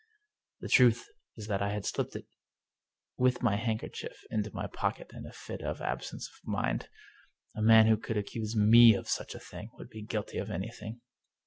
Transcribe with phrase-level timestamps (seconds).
[0.61, 1.05] The truth
[1.37, 2.25] is that I had slipped it
[3.19, 6.89] with my hand kerchief into my pocket in a fit of absence of mind.
[7.55, 11.01] A man who could accuse me of such a thing would be guilty of anything.